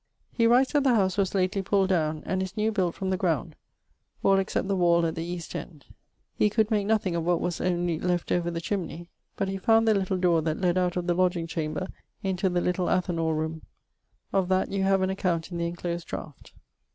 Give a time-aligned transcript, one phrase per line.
[0.31, 3.17] He writes that the house was lately pulled down, and is new built from the
[3.17, 3.55] ground,
[4.23, 5.85] all except the wall at the east end.
[6.33, 9.87] He could make nothing of what was only left over the chimney; but he found
[9.87, 11.85] the little dore that led out of the lodging chamber
[12.23, 13.61] into the little Athanor roome.
[14.33, 16.53] Of that you have an account in the enclosed draught.